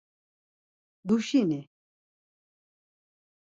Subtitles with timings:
[1.07, 1.59] Duşini!